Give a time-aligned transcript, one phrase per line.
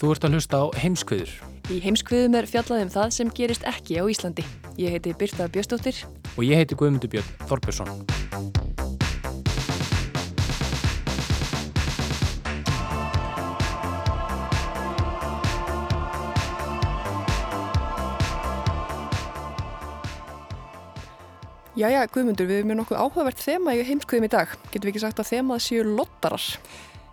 [0.00, 1.32] Þú ert að hlusta á heimskviður
[1.68, 4.42] Í heimskviðum er fjallað um það sem gerist ekki á Íslandi.
[4.80, 6.00] Ég heiti Birta Bjöstóttir.
[6.36, 7.90] og ég heiti Guðmundur Björn Þorbjörnsson.
[21.76, 24.48] Jæja, Guðmundur, við erum með nokkuð áhugavert þema í heimskviðum í dag.
[24.72, 26.48] Getum við ekki sagt að þemað séu lottarar?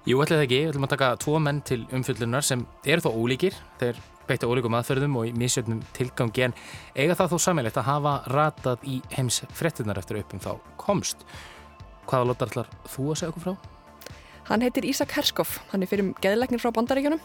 [0.07, 3.55] Jú, ætlaði ekki, við ætlum að taka tvo menn til umfyllunar sem eru þó ólíkir,
[3.75, 3.97] þeir
[4.29, 6.53] beita ólíkum aðferðum og í misjöfnum tilgangi en
[6.95, 11.25] eiga það þó sammeilegt að hafa ratað í heims frettunar eftir uppum þá komst.
[12.07, 14.13] Hvaða lottar ætlar þú að segja okkur frá?
[14.47, 17.19] Hann heitir Ísak Herskoff, hann er fyrir geðleiknir frá bandaríkjunum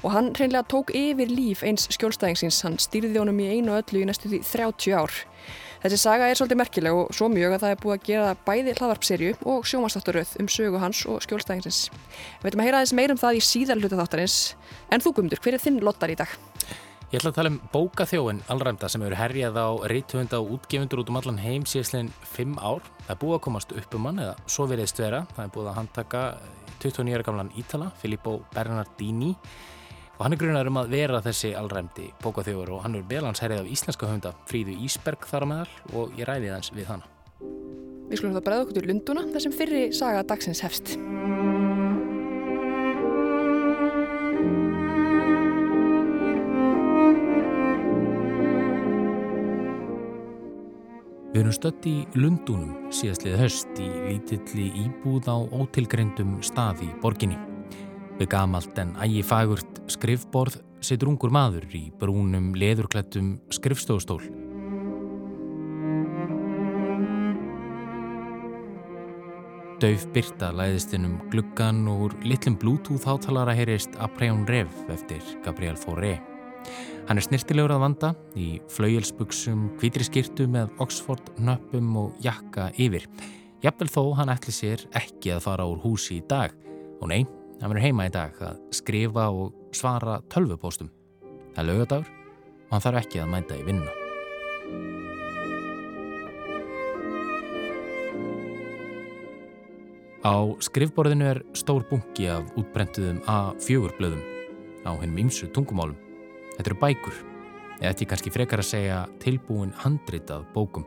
[0.00, 4.08] og hann hreinlega tók yfir líf eins skjólstæðingsins, hann stýrði honum í einu öllu í
[4.08, 5.20] næstu því 30 ár.
[5.84, 8.72] Þessi saga er svolítið merkileg og svo mjög að það er búið að gera bæði
[8.78, 11.80] hlaðvarpserju og sjómanstátturöð um sögu hans og skjólstæðingsins.
[12.40, 14.36] Við veitum að heyra aðeins meir um það í síðar hluta þáttarins,
[14.88, 16.32] en þú Guðmundur, hver er þinn lottar í dag?
[17.12, 21.12] Ég ætla að tala um bókaþjóin allræmda sem eru herjað á reythöfunda og útgefundur út
[21.12, 22.80] um allan heim síðastlegin 5 ár.
[23.04, 25.20] Það er búið að komast upp um hann eða svo veriðst vera.
[25.36, 26.24] Það er búið að handtaka
[26.80, 29.34] 29 ára gamlan Ítala, Filippo Bernardini
[30.14, 33.64] og hann er grunar um að vera þessi allræmdi bókaþjófur og hann er belans herjað
[33.64, 37.10] af íslenska höfunda Fríðu Ísberg þar á meðal og ég ræði þans við hana.
[38.04, 40.94] Við skulum það bregða okkur til Lunduna þar sem fyrri saga dagsins hefst.
[51.34, 57.53] Við erum stött í Lundunum síðastlið höst í lítilli íbúð á ótilgreyndum stað í borginni.
[58.14, 64.20] Við gamalt en ægi fagurt skrifborð situr ungur maður í brúnum leðurklættum skrifstofstól.
[69.82, 75.20] Dauf Birta læðist inn um gluggan og úr litlum bluetooth hátalara heyrist Apreon Rev eftir
[75.44, 76.14] Gabriel Fauré.
[77.08, 83.04] Hann er snirtilegur að vanda í flauelsbuksum, hvítri skirtu með Oxford nöppum og jakka yfir.
[83.64, 86.54] Jafnvel þó hann ætli sér ekki að fara úr húsi í dag.
[87.02, 87.24] Og nei,
[87.60, 90.90] hann verður heima í dag að skrifa og svara tölvupóstum.
[91.54, 93.92] Það er lögadagur og hann þarf ekki að mænta í vinna.
[100.24, 104.24] Á skrifborðinu er stór bunki af útbrentuðum A4 blöðum
[104.88, 105.98] á hennum ymsu tungumálum.
[106.56, 107.20] Þetta eru bækur,
[107.82, 110.86] eða þetta er kannski frekar að segja tilbúin handritað bókum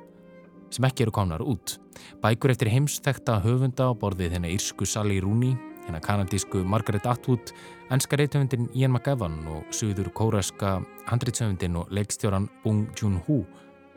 [0.73, 1.77] sem ekki eru komnar út.
[2.23, 5.55] Bækur eftir heimsþekta höfunda á borðið hennar írsku Sally Rooney,
[5.87, 7.53] hennar kanadísku Margaret Atwood,
[7.91, 10.77] ennska reythöfundin Ian McEwan og suður kóraska
[11.07, 13.43] handritsöfundin og leikstjóran Bong Joon-ho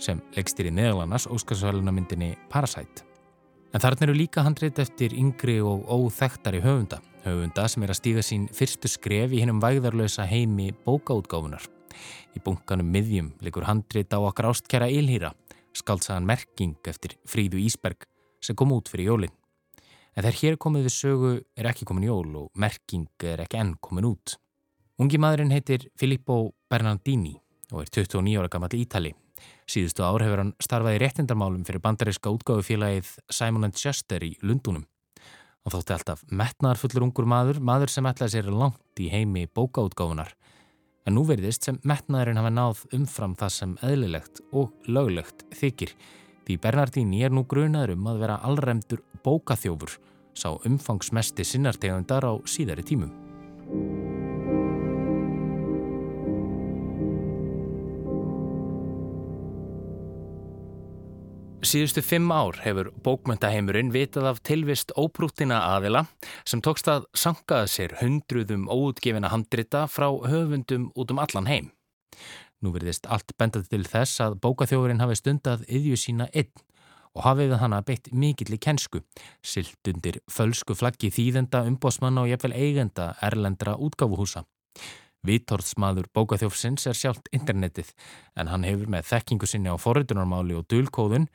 [0.01, 3.05] sem leikstýri neðalannars óskarsvælunamyndinni Parasite.
[3.75, 8.25] En þarna eru líka handrit eftir yngri og óþektari höfunda, höfunda sem er að stíga
[8.27, 11.67] sín fyrstu skref í hennum vægðarlösa heimi bókaútgáfunar.
[12.35, 15.35] Í bunkanum miðjum likur handrit á okkar ástkjara Ilhýra,
[15.77, 18.09] skaldsagan Merking eftir Fríðu Ísberg
[18.43, 19.40] sem kom út fyrir jólinn.
[20.17, 23.77] En þegar hér komið við sögu er ekki komin jól og Merking er ekki enn
[23.83, 24.37] komin út.
[25.01, 27.37] Ungi maðurinn heitir Filippo Bernardini
[27.71, 29.15] og er 29 ára gammal ítali.
[29.71, 34.85] Síðustu ár hefur hann starfað í réttindarmálum fyrir bandaríska útgáfufélagið Simon & Schuster í Lundunum.
[35.65, 40.35] Og þótti alltaf metnaðarfullur ungur maður, maður sem ætlaði sér langt í heimi bókaútgáfunar.
[41.07, 45.95] En nú verðist sem metnaðurinn hafa náð umfram það sem eðlilegt og löglegt þykir.
[46.47, 49.99] Því Bernardini er nú grunaður um að vera allremdur bókaþjófur,
[50.35, 53.13] sá umfangsmesti sinnartegundar á síðari tímum.
[61.61, 66.07] Síðustu fimm ár hefur bókmyndaheimurinn vitað af tilvist óbrúttina aðila
[66.49, 71.69] sem tókst að sankaða sér hundruðum óutgefina handrita frá höfundum út um allan heim.
[72.61, 76.51] Nú verðist allt bendað til þess að bókaþjófurinn hafi stundað yðju sína einn
[77.17, 79.01] og hafið við hana beitt mikill í kennsku,
[79.43, 84.45] silt undir fölsku flaggi þýðenda, umbósmanna og jafnvel eigenda erlendra útgáfuhúsa.
[85.27, 87.91] Vítorðsmaður bókaþjófsins er sjálft internetið
[88.41, 91.27] en hann hefur með þekkingu sinni á forritunarmáli og dulkóðun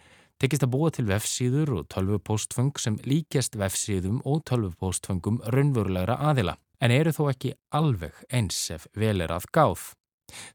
[0.41, 6.95] tekist að búa til vefsíður og tölvupóstfung sem líkjast vefsíðum og tölvupóstfungum raunverulegra aðila en
[6.95, 9.93] eru þó ekki alveg eins ef vel er að gáð.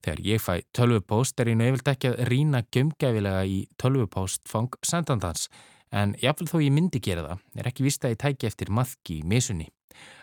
[0.02, 5.48] Þegar ég fæ tölvupóst er ég nefnilt ekki að rína gömgæfilega í tölvupóstfang sendandans
[5.90, 9.20] en jáfnvel þó ég myndi gera það er ekki vist að ég tæki eftir maðki
[9.20, 9.70] í misunni.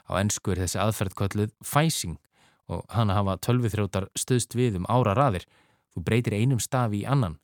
[0.07, 2.19] Á ennsku er þessi aðferð kölluð fæsing
[2.67, 5.47] og hana hafa tölvuþrótar stöðst við um ára raðir.
[5.95, 7.39] Þú breytir einum stafi í annan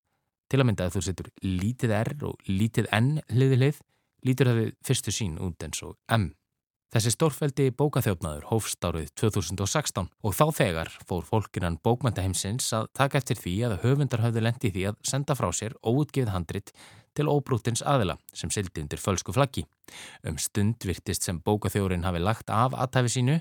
[0.53, 3.77] Til að mynda að þú setur lítið R og lítið N hliði hlið,
[4.27, 6.27] lítur það við fyrstu sín út eins og M.
[6.93, 13.39] Þessi stórfældi bókaþjófnaður hófst árið 2016 og þá þegar fór fólkinan bókmæntaheimsins að taka eftir
[13.39, 16.69] því að höfundar hafði lendi því að senda frá sér óutgifð handrit
[17.17, 19.65] til óbrútins aðila sem sildi undir fölsku flaggi.
[20.21, 23.39] Um stund virtist sem bókaþjórin hafi lagt af aðtæfi sínu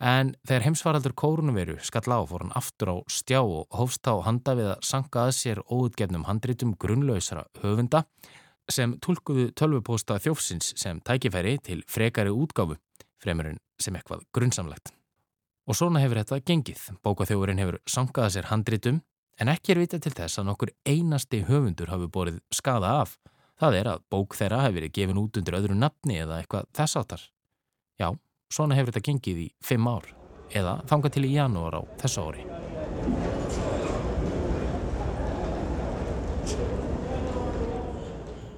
[0.00, 4.56] En þegar heimsvaraldur kórunveru skall á fór hann aftur á stjá og hófst á handa
[4.58, 8.02] við að sanka að sér óutgefnum handritum grunnlausra höfunda
[8.70, 12.78] sem tólkuðu tölvupósta þjófsins sem tækifæri til frekari útgáfu,
[13.22, 14.94] fremurinn sem eitthvað grunnsamlegt.
[15.68, 16.82] Og svona hefur þetta gengið.
[17.04, 19.00] Bókaþjófurinn hefur sankað að sér handritum
[19.40, 23.16] en ekki er vita til þess að nokkur einasti höfundur hafi borið skada af.
[23.60, 27.00] Það er að bók þeirra hefur verið gefin út undir öðru nafni eða eitthvað þess
[27.00, 27.24] áttar.
[27.98, 28.10] Já,
[28.54, 30.04] Svona hefur þetta gengið í fimm ár
[30.54, 32.44] eða þanga til í janúar á þessu ári.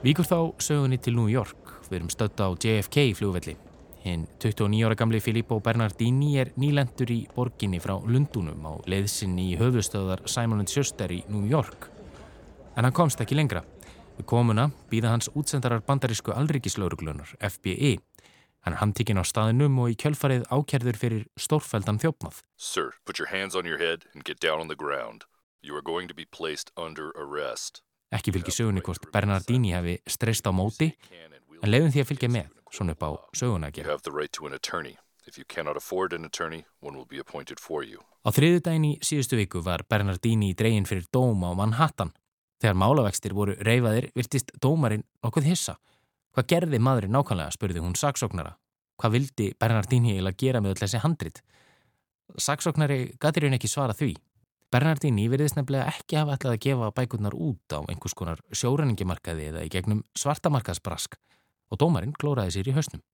[0.06, 1.72] Víkur þá sögunni til New York.
[1.88, 3.56] Við erum stötta á JFK fljóðvelli.
[4.04, 9.56] Hinn 29 ára gamli Filippo Bernardini er nýlendur í borginni frá Lundunum á leiðsinn í
[9.58, 11.88] höfustöðar Simon & Schuster í New York.
[12.78, 13.64] En hann komst ekki lengra.
[14.14, 17.96] Við komuna býða hans útsendarar bandarísku alrikislauruglunar, FBI,
[18.62, 22.40] Hann er handtíkin á staðinum og í kjölfarið ákerður fyrir stórfældan þjófnað.
[22.58, 25.26] Sir, put your hands on your head and get down on the ground.
[25.62, 27.85] You are going to be placed under arrest.
[28.16, 30.92] Ekki fylgir sögunni hvort Bernardini hefi streyst á móti,
[31.62, 33.96] en leiðum því að fylgja með, svona upp á söguna að gera.
[34.16, 34.38] Right.
[38.26, 42.12] Á þriðu daginn í síðustu viku var Bernardini í dregin fyrir dóm á Manhattan.
[42.62, 45.76] Þegar málavextir voru reyfaðir, virtist dómarinn okkur hissa.
[46.32, 48.54] Hvað gerði maðurinn nákvæmlega, spurði hún saksóknara.
[48.96, 51.42] Hvað vildi Bernardini eiginlega gera með öll þessi handrit?
[52.40, 54.14] Saksóknari gætir hún ekki svara því.
[54.74, 59.64] Bernardini veriðist nefnilega ekki hafa ætlað að gefa bækurnar út á einhvers konar sjóræningimarkaði eða
[59.66, 61.14] í gegnum svartamarkaðsbrask
[61.70, 63.04] og dómarinn klóraði sér í hausnum.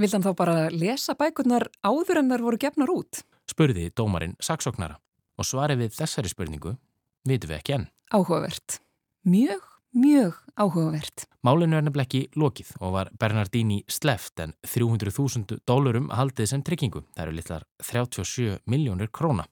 [0.00, 3.24] Vildan þá bara lesa bækurnar áður en þar voru gefnar út?
[3.48, 5.00] Spurði dómarinn saksóknara
[5.36, 6.76] og svarið við þessari spurningu
[7.28, 7.90] vitum við ekki enn.
[8.12, 8.80] Áhugavert.
[9.24, 11.26] Mjög Mjög áhugavert.
[11.44, 17.02] Málinu er nefnileg ekki lokið og var Bernardini sleft en 300.000 dólarum haldið sem tryggingu.
[17.12, 19.44] Það eru litlar 37 miljónir króna.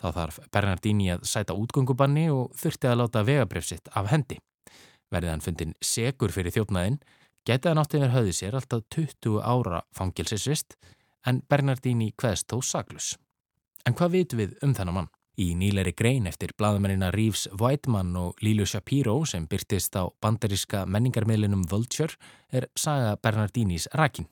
[0.00, 4.38] Þá þarf Bernardini að sæta útgöngubanni og þurfti að láta vegabrefsitt af hendi.
[5.12, 6.98] Verðið hann fundin segur fyrir þjófnaðinn,
[7.46, 10.76] getið hann áttið verið höfðið sér alltaf 20 ára fangilsisvist
[11.26, 13.14] en Bernardini hveðst þó saglus.
[13.86, 15.12] En hvað vitum við um þennan mann?
[15.36, 21.66] Í nýleiri grein eftir bladamennina Reeves Whiteman og Lilo Shapiro sem byrtist á bandaríska menningarmiðlinum
[21.68, 22.16] Vulture
[22.48, 24.30] er saga Bernardinis Rakin.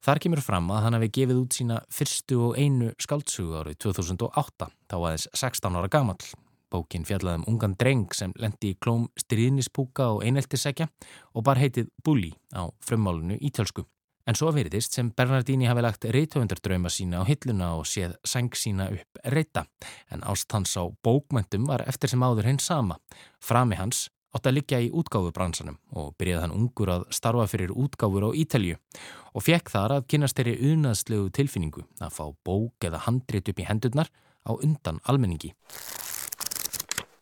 [0.00, 4.68] Þar kemur fram að hann hafi gefið út sína fyrstu og einu skaldsugu árið 2008,
[4.88, 6.30] þá aðeins 16 ára gamall.
[6.72, 10.86] Bókin fjallaði um ungan dreng sem lendi í klóm stríðnispúka og eineltisækja
[11.34, 13.84] og bar heitið Bully á frummálunu ítölsku.
[14.24, 18.86] En svo veriðist sem Bernardini hafi lagt reytöfundardrauma sína á hilluna og séð sæng sína
[18.94, 19.66] upp reyta.
[20.08, 22.96] En ástans á bókmöntum var eftir sem áður hinn sama.
[23.42, 28.28] Frami hans átt að liggja í útgáfubransanum og byrjaði hann ungur að starfa fyrir útgáfur
[28.28, 28.78] á Ítalju
[29.34, 33.68] og fekk þar að kynast þeirri unaðslegu tilfinningu að fá bók eða handrit upp í
[33.68, 34.10] hendurnar
[34.46, 35.52] á undan almenningi.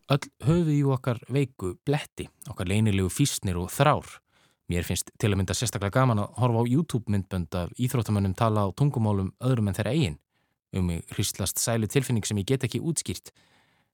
[0.08, 4.18] Öll höfðu í okkar veiku bletti, okkar leinilegu físnir og þrár
[4.68, 8.76] Mér finnst til að mynda sérstaklega gaman að horfa á YouTube-myndbönd af íþróttamönnum tala á
[8.76, 10.18] tungumálum öðrum en þeirra eigin.
[10.76, 13.32] Um mig hristlast sælu tilfinning sem ég get ekki útskýrt.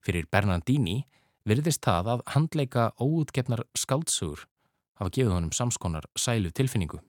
[0.03, 1.05] Fyrir Bernardini
[1.49, 4.47] virðist það að handleika óutgefnar skaldsugur
[5.01, 7.01] hafa gefið honum samskonar sælu tilfinningu.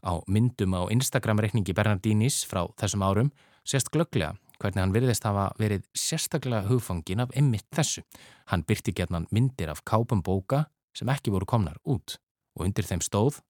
[0.00, 3.32] Á myndum á Instagram-reikningi Bernardinis frá þessum árum
[3.64, 8.04] sést glögglega hvernig hann virðist hafa verið sérstaklega hugfangin af emmitt þessu.
[8.52, 12.18] Hann byrti getnan myndir af kápum bóka sem ekki voru komnar út
[12.56, 13.40] og undir þeim stóð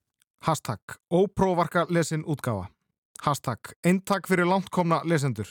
[0.47, 2.69] Hashtag ópróvarka lesin útgáfa
[3.25, 5.49] Hashtag eintak fyrir langtkomna lesendur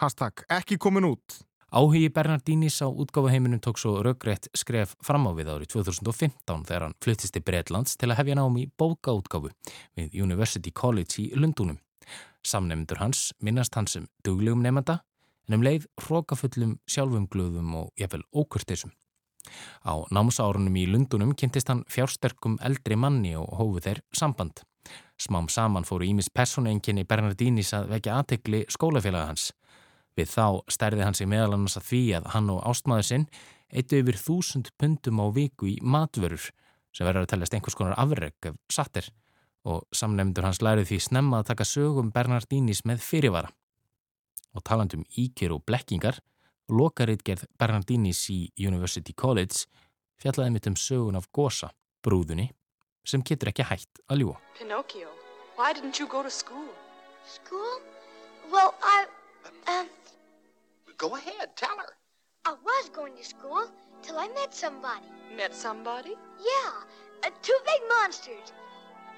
[0.00, 1.40] Hashtag ekki komin út
[1.74, 6.94] Áhugi Bernardínis á útgáfaheiminum tók svo raugrætt skref fram á við árið 2015 þegar hann
[7.02, 9.50] flyttist til Breitlands til að hefja nám í bókaútgáfu
[9.98, 11.80] við University College í Lundunum.
[12.46, 15.00] Samnefndur hans minnast hans sem duglegum nefnda
[15.48, 18.94] en um leið hrókafullum sjálfumglöðum og jafnvel ókurtisum.
[19.82, 24.62] Á námsárunum í Lundunum kynntist hann fjársterkum eldri manni og hófu þeir samband.
[25.18, 29.50] Smám saman fóru Ímis personenginni Bernardínis að vekja aðtegli skólafélaga hans.
[30.14, 33.26] Við þá stærði hann sig meðal annars að því að hann og ástmaður sinn
[33.74, 36.50] eittu yfir þúsund pundum á viku í matvörur
[36.94, 39.10] sem verður að teljast einhvers konar afreg ef sattir
[39.64, 43.50] og samnefndur hans lærið því snemma að taka sögum Bernardínis með fyrirvara.
[44.54, 46.20] Og talandum íkjör og blekkingar,
[46.68, 49.64] lokaritgerð Bernardínis í University College
[50.20, 51.72] fjallaði mitt um sögun af Gosa,
[52.04, 52.50] brúðunni,
[53.04, 54.38] sem getur ekki hægt að ljúa.
[54.60, 55.10] Pinocchio,
[55.56, 56.70] why didn't you go to school?
[57.26, 57.80] School?
[58.52, 59.08] Well, I...
[59.66, 60.03] Um...
[60.98, 61.92] Go ahead, tell her.
[62.46, 63.66] I was going to school
[64.02, 65.08] till I met somebody.
[65.36, 66.14] Met somebody?
[66.38, 66.70] Yeah,
[67.26, 68.52] uh, two big monsters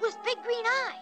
[0.01, 0.97] with big green eye.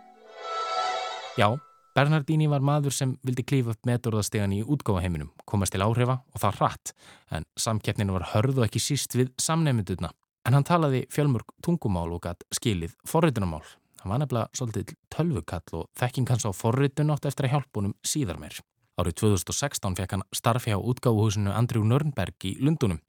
[1.38, 1.58] Já,
[1.96, 6.60] Bernardini var maður sem vildi klífa upp metorðastegan í útgáfaheiminum, komast til áhrifa og það
[6.60, 6.94] rætt,
[7.32, 10.12] en samkeppninu var hörð og ekki síst við samnefndurna.
[10.46, 13.63] En hann talaði fjölmörg tungumál og gætt skilið forritunamál.
[14.03, 18.44] Hann var nefnilega svolítið tölvukall og þekking hans á forritun átt eftir að hjálpunum síðar
[18.44, 18.60] meir.
[18.95, 23.01] Árið 2016 fekk hann starfi á útgáfuhúsinu Andrew Nörnberg í Lundunum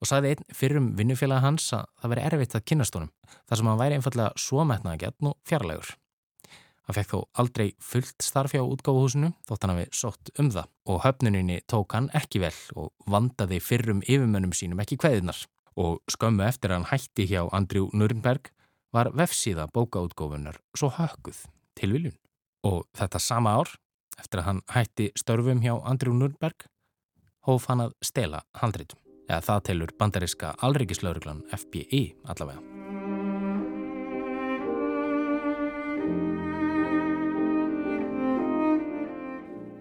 [0.00, 3.12] og sagði einn fyrrum vinnufélag hans að það veri erfitt að kynast honum
[3.48, 5.94] þar sem hann væri einfallega svo metnaðagjarn og fjarlægur.
[6.84, 11.02] Hann fekk þó aldrei fullt starfi á útgáfuhúsinu þótt hann hafi sótt um það og
[11.06, 15.40] höfnuninni tók hann ekki vel og vandaði fyrrum yfirmönnum sínum ekki kveðinar
[15.80, 18.52] og skömmu eftir að hann hætti hjá Andrew Nörnberg
[18.92, 21.46] var vefsíða bókaútgófunar svo hökkuð
[21.78, 22.18] til viljun.
[22.66, 23.78] Og þetta sama ár
[24.20, 26.66] Eftir að hann hætti störfum hjá Andrew Nürnberg
[27.48, 29.00] hóf hann að stela handritum.
[29.30, 32.60] Eða það telur bandariska alreikislauruglan FBI allavega.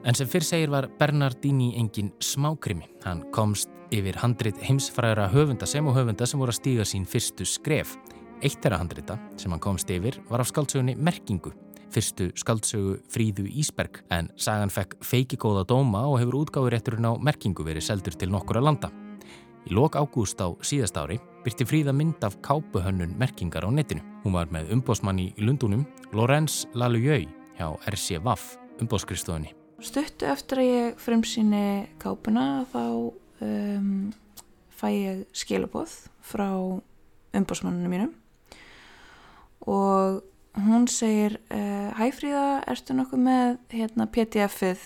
[0.10, 2.88] En sem fyrr segir var Bernardini engin smákrimi.
[3.04, 7.46] Hann komst yfir handrit heimsfræðra höfunda sem og höfunda sem voru að stíga sín fyrstu
[7.46, 7.98] skref.
[8.40, 11.52] Eitt að handrita sem hann komst yfir var af skaldsögunni Merkingu
[11.94, 17.66] fyrstu skaldsögu Fríðu Ísberg en sagan fekk feiki góða dóma og hefur útgáðurétturinn á merkingu
[17.66, 18.92] verið seldur til nokkura landa.
[19.68, 24.04] Í lok ágúst á síðast ári byrti Fríða mynd af kápuhönnun merkingar á netinu.
[24.24, 27.26] Hún var með umbósmann í Lundunum, Lorenz Lalujau
[27.58, 29.54] hjá RC Vaff, umbóskristofunni.
[29.80, 31.66] Stuttu eftir að ég fremsýni
[32.02, 32.84] kápuna þá
[33.46, 34.10] um,
[34.76, 35.94] fæ ég skilabóð
[36.24, 36.50] frá
[37.36, 38.12] umbósmanninu mínum
[39.70, 40.24] og
[40.66, 44.86] hún segir uh, Hæ Fríða, ertu nokkuð með hérna, pdf-ið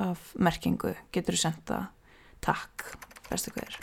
[0.00, 1.78] af merkingu, getur þú senda
[2.44, 2.86] takk,
[3.28, 3.78] bestu hver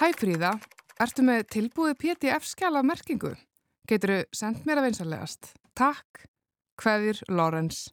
[0.00, 0.54] Hæ Fríða,
[1.00, 3.34] ertu með tilbúið pdf-skjala af merkingu?
[3.88, 6.26] Getur þú sendt mér að vinsanlegast takk,
[6.80, 7.88] hvaðir Lorenz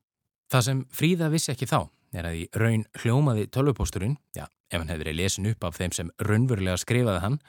[0.52, 1.80] Það sem Fríða vissi ekki þá
[2.12, 5.96] er að í raun hljómaði tölvupósturinn, já, ef hann hefði verið lesin upp af þeim
[5.96, 7.40] sem raunverulega skrifaði hann,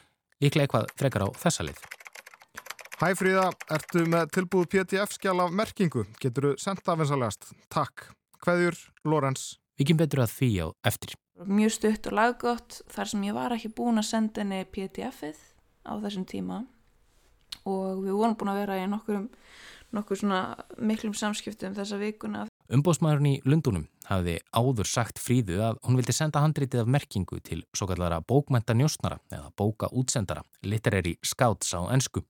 [0.42, 1.82] líklega eitthvað frekar á þessa lið
[3.02, 6.04] Hæ Fríða, ertu með tilbúð PDF-skjál af merkingu?
[6.22, 7.48] Getur þú senda aðvinsalegast?
[7.74, 8.04] Takk.
[8.44, 8.76] Hveðjur,
[9.10, 9.56] Lorenz.
[9.74, 11.16] Við kemum betur að því á eftir.
[11.42, 15.42] Mjög stutt og laggótt þar sem ég var ekki búin að senda henni PDF-ið
[15.82, 16.60] á þessum tíma
[17.66, 19.26] og við vorum búin að vera í nokkur,
[19.98, 20.44] nokkur svona
[20.78, 26.42] miklum samskiptum þessa vikuna Umbósmaðurinn í Lundunum hafði áður sagt fríðu að hún vildi senda
[26.44, 32.22] handritið af merkingu til svo kallara bókmenta njósnara eða bóka útsendara, literary scouts á ennsku,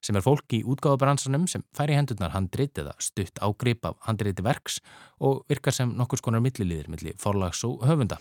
[0.00, 4.46] sem er fólk í útgáðabransanum sem fær í hendurnar handrit eða stutt ágrip af handriti
[4.46, 4.78] verks
[5.18, 8.20] og virkar sem nokkur skonar milliliðir millir forlags og höfunda.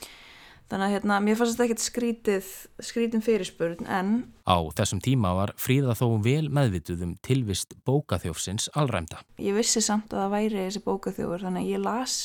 [0.70, 2.50] Þannig að hérna, mér fannst þetta ekkert skrítið,
[2.86, 4.12] skrítin fyrirspurn en...
[4.46, 9.24] Á þessum tíma var Fríða þó vel meðvituð um tilvist bókaþjófsins allræmda.
[9.42, 12.18] Ég vissi samt að það væri þessi bókaþjófur þannig að ég las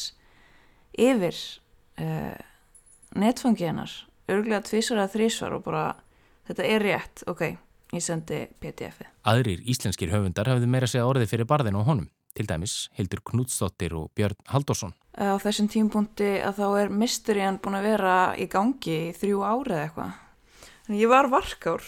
[1.01, 1.39] yfir
[2.05, 2.37] uh,
[3.17, 3.95] netfangi hennar,
[4.29, 5.87] örglega tvísar eða þrísvar og bara
[6.51, 7.47] þetta er rétt, ok,
[7.97, 9.09] ég sendi pdf-ið.
[9.31, 13.95] Aðrir íslenskir höfundar hafði meira segja orðið fyrir barðin á honum til dæmis Hildur Knútsdóttir
[13.97, 14.93] og Björn Haldursson.
[15.14, 19.80] Á þessum tímpunkti að þá er mysterían búin að vera í gangi í þrjú árið
[19.85, 20.16] eitthvað.
[20.90, 21.85] Ég var varkár,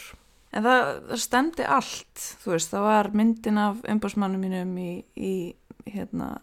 [0.55, 5.35] en það, það stemdi allt, þú veist, það var myndin af umbásmannum mínum í, í
[5.91, 6.37] hérna,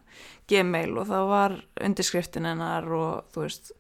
[0.51, 1.55] gmail og það var
[1.87, 3.71] undirskriftin hennar og þú veist,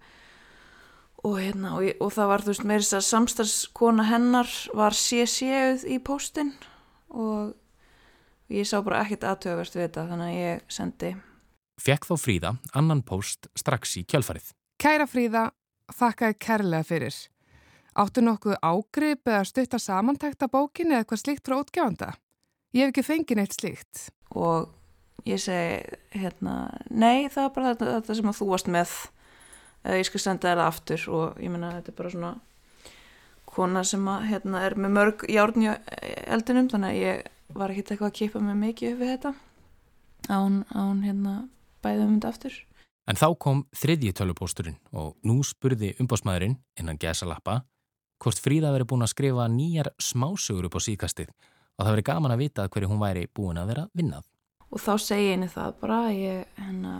[1.23, 5.99] og, hérna, og, og það var, þú veist, meirins að samstarfskona hennar var sé-séuð í
[6.03, 6.55] póstinn
[7.13, 7.53] og
[8.53, 11.13] ég sá bara ekkert aðtöðverst við þetta þannig að ég sendi
[11.81, 14.51] Fekk þó Fríða annan post strax í kjálfarið.
[14.81, 15.47] Kæra Fríða,
[15.93, 17.17] þakkaði kærlega fyrir.
[17.93, 22.13] Áttu nokkuð ágrip eða stutta samantækta bókinni eða eitthvað slíkt frá útgjáðanda?
[22.73, 24.07] Ég hef ekki fengið neitt slíkt.
[24.33, 24.71] Og
[25.29, 26.55] ég segi, hérna,
[26.89, 28.95] nei, það er bara þetta, þetta sem að þú varst með.
[29.93, 32.33] Ég skal senda þér það aftur og ég menna þetta er bara svona
[33.53, 35.69] kona sem að, hérna, er með mörg járn í
[36.33, 39.33] eldinum þannig að ég var ekkert eitthvað að kipa mig mikið upp við þetta
[40.31, 41.33] án, án hérna
[41.83, 42.55] bæðum þetta aftur.
[43.03, 47.59] En þá kom þriðji tölupósturinn og nú spurði umbásmaðurinn innan gesalappa
[48.23, 52.35] hvort Fríða veri búin að skrifa nýjar smásögur upp á síkastið og það veri gaman
[52.35, 54.23] að vita hverju hún væri búin að vera vinnað.
[54.71, 56.93] Og þá segi henni það bara ég hérna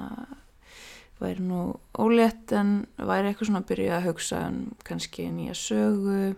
[1.21, 1.61] væri nú
[1.95, 6.33] ólétt en væri eitthvað svona að byrja að hugsa um kannski nýja sögu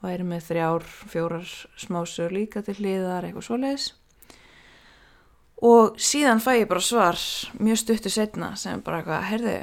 [0.00, 1.48] væri með þrjár, fjórar
[1.78, 3.90] smásögur líka til hliðar, eitthvað svoleiðis
[5.60, 7.20] og síðan fæ ég bara svar
[7.60, 9.58] mjög stuttu setna sem bara eitthvað, heyrðu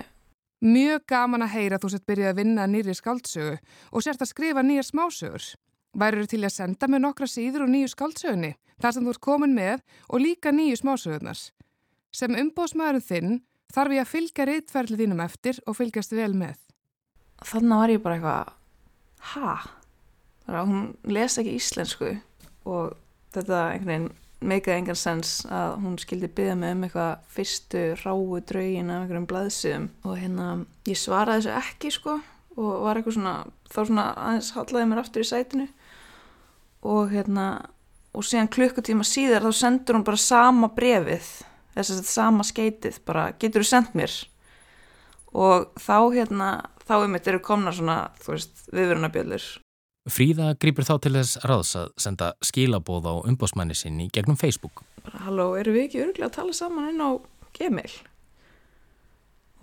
[0.58, 3.58] Mjög gaman að heyra að þú sett byrjaði að vinna nýri skáldsögu
[3.94, 5.44] og sért að skrifa nýjar smásögur.
[5.94, 9.54] Værið til að senda með nokkra síður og nýju skáldsögunni, þar sem þú ert komin
[9.54, 11.52] með og líka nýju smásögurnars.
[12.10, 13.38] Sem umbóðsmaðurinn þinn
[13.70, 16.58] þarf ég að fylgja reytferðlið þínum eftir og fylgjast vel með.
[17.46, 18.54] Þannig var ég bara eitthvað,
[19.36, 19.56] ha?
[20.58, 22.16] Hún les ekki íslensku
[22.66, 22.98] og
[23.36, 28.40] þetta einhvern veginn meikaði engan sens að hún skildi byggja mig um eitthvað fyrstu ráu
[28.46, 30.50] draugin af einhverjum blaðsum og hérna
[30.88, 32.18] ég svaraði þessu ekki sko
[32.58, 33.36] og var eitthvað svona,
[33.70, 35.68] þá svona aðeins hallaði mér aftur í sætinu.
[36.88, 37.48] Og hérna
[38.18, 41.28] og síðan klukkutíma síðar þá sendur hún bara sama brefið
[41.76, 44.16] þess að þetta sama skeitið bara getur þú sendt mér?
[45.38, 46.50] Og þá hérna
[46.88, 49.48] þá er mitt eru komna svona þú veist viðverunabjöllur
[50.08, 54.86] Fríða grýpur þá til þess ráðs að senda skilabóð á umbósmanni sinni gegnum Facebook.
[55.24, 57.10] Halló, eru við ekki örgulega að tala saman inn á
[57.58, 57.94] Gmail?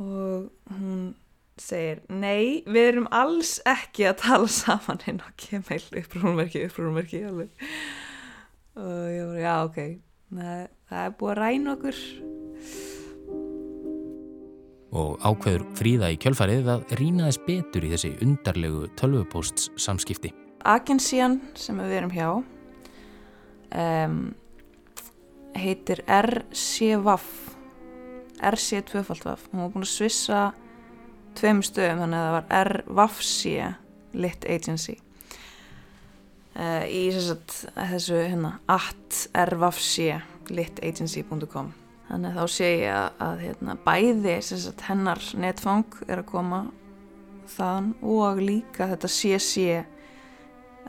[0.02, 1.02] Og hún
[1.60, 7.68] segir, nei, við erum alls ekki að tala saman inn á Gmail, upprúnverki, upprúnverki, alveg.
[8.74, 9.80] Og ég var, já, ok,
[10.34, 12.04] það, það er búið að ræna okkur.
[14.94, 20.30] Og ákveður Fríða í kjölfarið að rýnaðis betur í þessi undarlegu tölvupósts samskipti.
[20.64, 24.18] Agensían sem við erum hjá um,
[25.54, 27.30] heitir RCVAF
[28.44, 30.42] RC2FAF hún var búin að svissa
[31.38, 33.40] tveim stöðum þannig að það var RVAFC
[34.14, 34.98] Lit Agency.
[36.54, 40.20] Uh, í sagt, þessu hérna at rvafc
[40.54, 41.72] litagency.com
[42.06, 46.60] þannig þá sé ég að, að hérna, bæði sagt, hennar netfang er að koma
[47.56, 49.64] þaðan og líka þetta CC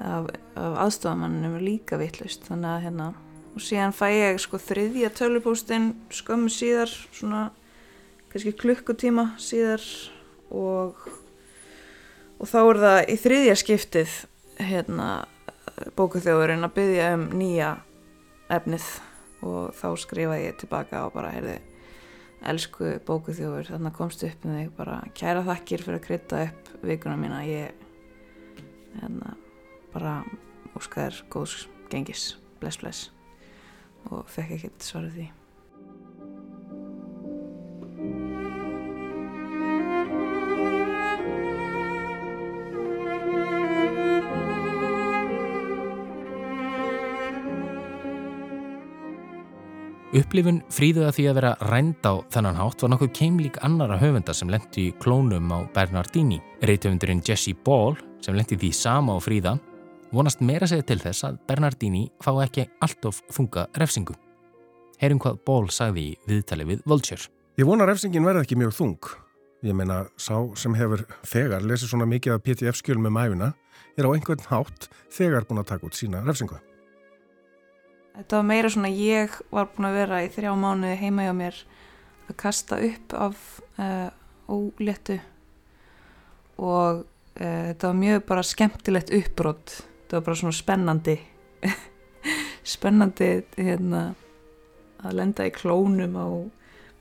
[0.02, 3.12] af, af aðstofamannum líka vittlust þannig að hérna
[3.56, 7.46] og síðan fæ ég sko þriðja tölupóstinn skömmu síðar svona
[8.32, 9.84] kannski klukkutíma síðar
[10.52, 11.00] og
[12.40, 14.16] og þá er það í þriðja skiptið
[14.60, 15.10] hérna
[15.96, 17.72] bókuþjóðurinn að byggja um nýja
[18.54, 18.90] efnið.
[19.46, 21.60] Og þá skrifa ég tilbaka og bara heyrði
[22.46, 27.18] elsku bókuþjóður þannig komst upp með þig bara kæra þakkir fyrir að krytta upp vikuna
[27.20, 27.42] mína.
[27.46, 27.84] Ég
[29.02, 29.36] hérna
[29.96, 30.20] bara
[30.76, 32.36] óskaður góðs gengis.
[32.60, 33.10] Bless bless.
[34.12, 35.32] Og fekk ekkert svarað því.
[50.16, 54.48] Upplifun fríðuða því að vera rænd á þennan hátt var nokkuð keimlík annara höfunda sem
[54.48, 56.38] lendi í klónum á Bernardini.
[56.64, 59.58] Reithöfundurinn Jesse Ball, sem lendi því sama á fríða,
[60.16, 64.16] vonast meira segja til þess að Bernardini fá ekki allt of þunga refsingu.
[65.02, 67.28] Heyrum hvað Ball sagði í viðtali við Vulture.
[67.60, 69.10] Ég vona refsingin verði ekki mjög þung.
[69.66, 73.52] Ég meina, sá sem hefur þegar lesið svona mikið af PTF-skjöl með mæfuna
[73.96, 76.60] er á einhvern hátt þegar búin að taka út sína refsingu.
[78.16, 81.58] Þetta var meira svona ég var búin að vera í þrjá mánuði heima hjá mér
[82.30, 83.42] að kasta upp af
[83.80, 84.08] uh,
[84.48, 85.18] óléttu
[86.56, 89.76] og uh, þetta var mjög bara skemmtilegt uppbrott.
[90.06, 91.16] Þetta var bara svona spennandi,
[92.76, 94.02] spennandi hérna,
[95.02, 96.30] að lenda í klónum á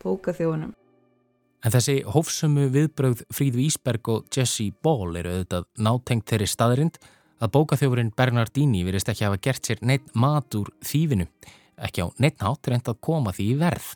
[0.01, 0.71] bókaþjóðunum.
[1.65, 6.97] En þessi hófsömu viðbrögð Fríðu Ísberg og Jesse Ball eru auðvitað nátengt þeirri staðrind
[7.45, 11.29] að bókaþjófurinn Bernardini virist ekki hafa gert sér neitt mat úr þývinu,
[11.85, 13.93] ekki á neitt nátt reynd að koma því í verð.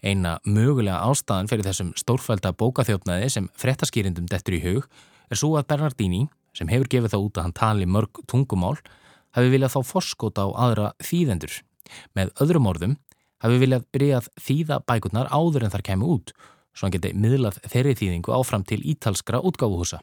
[0.00, 4.88] Eina mögulega ástæðan fyrir þessum stórfælda bókaþjófnaði sem frettaskýrindum dettur í hug
[5.28, 8.76] er svo að Bernardini, sem hefur gefið það út að hann tali mörg tungumál,
[9.36, 11.60] hafi viljað þá forskóta á aðra þýðendur.
[12.16, 12.96] Með öðrum orðum
[13.44, 16.32] hafi viljað byrjað þýða bækurnar áður en þar kemur út,
[16.72, 20.00] svo hann geti miðlað þeirri þýðingu áfram til ítalskra útgáfuhúsa.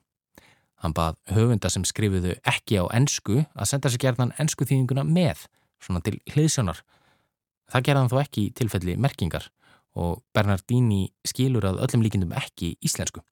[0.84, 5.46] Hann bað höfunda sem skrifuðu ekki á ennsku að senda sér gerðan ennsku þýðinguna með,
[5.80, 6.82] svona til hliðsjónar.
[7.72, 9.48] Það gerði hann þó ekki í tilfelli merkingar
[9.96, 13.24] og Bernardini skilur að öllum líkindum ekki íslensku.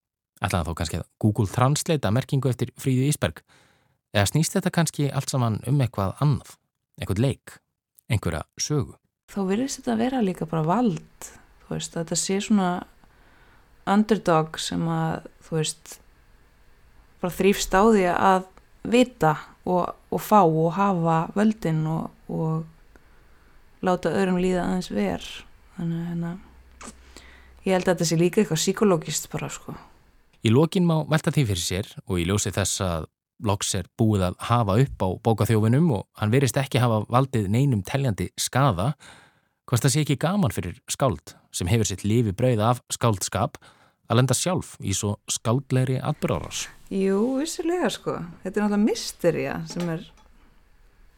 [0.41, 3.43] Ætlaði þá kannski að Google Translate merkingu eftir Fríði Ísberg.
[4.11, 6.55] Eða snýst þetta kannski allt saman um eitthvað annað,
[6.99, 7.53] eitthvað leik,
[8.11, 8.97] einhverja sögu.
[9.31, 11.27] Þá virðist þetta vera líka bara vald,
[11.63, 12.71] þú veist, þetta sé svona
[13.87, 15.93] underdog sem að, þú veist,
[17.21, 18.49] bara þrýfst á því að
[18.91, 19.35] vita
[19.69, 25.29] og, og fá og hafa völdin og, og láta öðrum líða aðeins ver.
[25.77, 26.33] Þannig að hérna,
[27.63, 29.77] ég held að þetta sé líka eitthvað psykologist bara, sko.
[30.41, 33.09] Í lokin má velta því fyrir sér og í ljósi þess að
[33.41, 37.81] Loks er búið að hafa upp á bókaþjófinum og hann verist ekki hafa valdið neinum
[37.81, 38.91] teljandi skaða
[39.65, 43.57] hvort það sé ekki gaman fyrir skáld sem hefur sitt lífi brauð af skáldskap
[44.11, 46.67] að lenda sjálf í svo skáldlegri atbyrðarás.
[46.91, 48.17] Jú, vissilega sko.
[48.43, 50.05] Þetta er náttúrulega mysterja sem er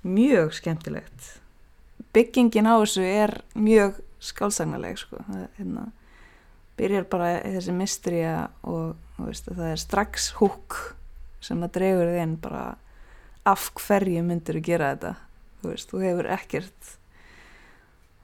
[0.06, 1.30] mjög skemmtilegt.
[2.14, 5.24] Byggingin á þessu er mjög skáldsagnaleg sko.
[5.28, 5.88] Það hérna,
[6.78, 10.80] byrjar bara þessi mysterja og veist, það er strax húk
[11.44, 12.66] sem að dregur þið inn bara
[13.48, 15.16] af hverju myndir þú gera þetta?
[15.62, 16.94] Þú veist, þú hefur ekkert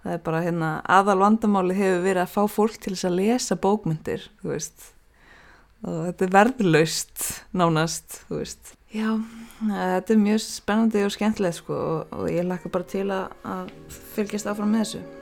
[0.04, 3.60] það er bara hérna aðal vandamáli hefur verið að fá fólk til þess að lesa
[3.60, 4.89] bókmyndir þú veist.
[5.80, 8.73] Og þetta er verðlaust nánast, þú veist.
[8.91, 9.13] Já,
[9.62, 13.71] þetta er mjög spennandi og skemmtilegt sko og, og ég lakka bara til að, að
[14.15, 15.18] fylgjast áfram með þessu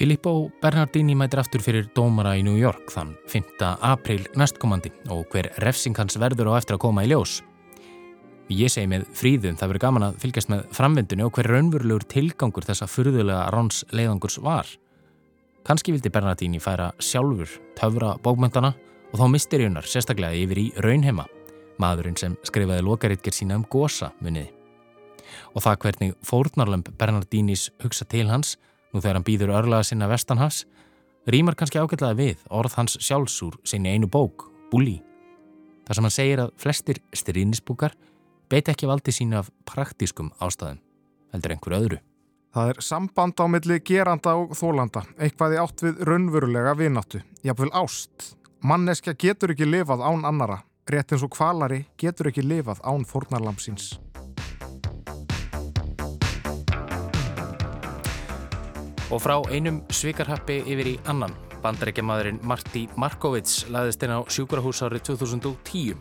[0.00, 3.58] Filippo Bernardini mætir aftur fyrir dómara í New York þann 5.
[3.84, 7.42] april næstkomandi og hver refsing hans verður á eftir að koma í ljós.
[8.48, 12.64] Ég segi með fríðun það verður gaman að fylgjast með framvindunni og hver raunverulegur tilgangur
[12.64, 14.70] þessa fyrðulega ráns leiðangurs var.
[15.68, 18.72] Kanski vildi Bernardini færa sjálfur töfra bókmöndana
[19.12, 21.28] og þá misterjunar sérstaklega yfir í raunheima,
[21.76, 24.48] maðurinn sem skrifaði lokaritger sína um gósa muniði.
[25.52, 28.56] Og það hvernig fórnarlömp Bernardinis hugsa til hans
[28.90, 30.64] Nú þegar hann býður örlaða sinna vestanhafs,
[31.30, 34.98] rýmar kannski ágætlaði við orð hans sjálfsúr sinni einu bók, Bulli.
[35.86, 37.96] Þar sem hann segir að flestir styrýnisbúkar
[38.50, 40.80] beiti ekki valdi sínu af praktískum ástæðum,
[41.34, 42.00] heldur einhver öðru.
[42.50, 47.70] Það er samband á milli geranda og þólanda, eitthvað í átt við raunverulega vináttu, jáfnvel
[47.78, 48.32] ást.
[48.66, 50.58] Manneskja getur ekki lifað án annara,
[50.90, 53.92] rétt eins og kvalari getur ekki lifað án fórnarlamsins.
[59.10, 61.32] Og frá einum svikarhappi yfir í annan.
[61.64, 65.98] Bandarækjamaðurinn Marti Markovits laðist inn á sjúkrahús árið 2010.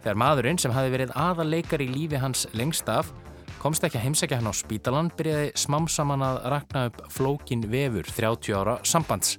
[0.00, 3.12] Þegar maðurinn sem hafi verið aðaleikar í lífi hans lengst af
[3.60, 8.56] komst ekki að heimsækja hann á spítalan byrjaði smamsaman að rakna upp flókin vefur 30
[8.56, 9.36] ára sambands.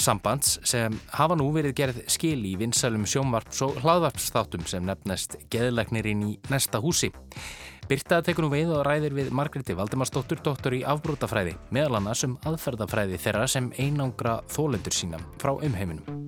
[0.00, 6.24] Sambands sem hafa nú verið gerð skil í vinsælum sjónvarps og hlaðvarpsþáttum sem nefnast geðlegnirinn
[6.28, 7.12] í næsta húsi.
[7.84, 12.38] Byrta tekur nú veið og ræðir við Margretti Valdemarsdóttur, doktor í afbrútafræði, meðal annars um
[12.48, 16.24] aðferðafræði þeirra sem einangra þólendur sína frá umheiminum.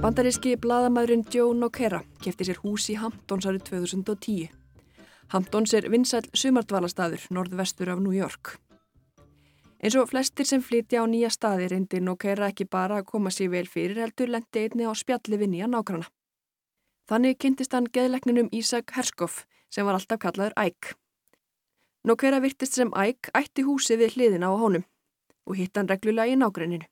[0.00, 4.50] Bandaríski bladamæðurinn Joe Nokera kefti sér hús í Hamptons árið 2010.
[5.32, 8.58] Hamptons er vinsæl sumardvalastaður norðvestur af New York.
[9.80, 13.48] Eins og flestir sem flytja á nýja staði reyndi Nokera ekki bara að koma sér
[13.54, 16.04] vel fyrir heldur lendi einni á spjalli við nýja nákrana.
[17.08, 20.92] Þannig kynntist hann geðleikninum Ísak Herskoff sem var alltaf kallaður Æk.
[22.04, 24.84] Nokera virtist sem Æk ætti húsi við hliðina á honum
[25.48, 26.84] og hitt hann reglulega í nágranninu.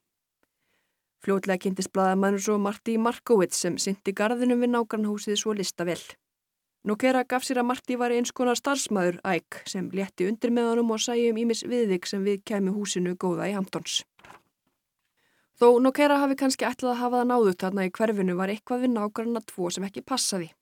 [1.21, 6.01] Fljótlega kynntist bladamannur svo Marti Markovits sem syndi garðinum við nágrannhúsið svo lista vel.
[6.87, 10.93] Nokera gaf sér að Marti var eins konar starfsmæður Æk sem létti undir með honum
[10.95, 14.05] og sæjum ímis viðvik sem við kemi húsinu góða í Hamptons.
[15.59, 18.93] Þó Nokera hafi kannski ætlað að hafa það náðut þarna í hverfinu var eitthvað við
[18.95, 20.53] nágranna tvo sem ekki passaði.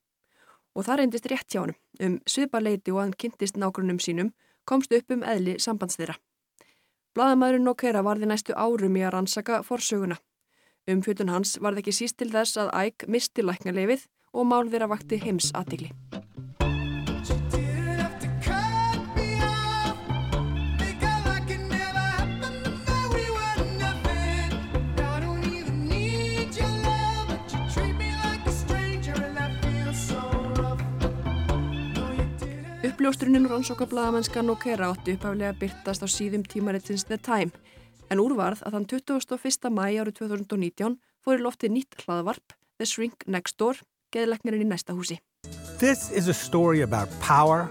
[0.72, 1.76] Og það reyndist rétt hjá honum.
[2.00, 4.32] Um sviparleiti og hann kynntist nágrannum sínum
[4.64, 6.16] komst upp um eðli sambandsþyra.
[7.12, 10.16] Bladamæðurinn Nokera varði næstu árum í að rannsaka forsöguna.
[10.88, 15.18] Umfjöldun hans varð ekki síst til þess að Æk misti læknarleifið og mál þeirra vakti
[15.22, 15.90] heims aðtikli.
[32.86, 37.52] Uppljóstrunum rannsókablaðamennskan og kera átti upphaflega byrtast á síðum tímaritins The Time
[38.10, 39.70] en úrvarð að þann 21.
[39.74, 43.80] mæ árið 2019 fóri lofti nýtt hlaðvarp The Shrink Next Door,
[44.16, 45.20] geðleiknirinn í næsta húsi.
[45.78, 47.68] This is a story about power,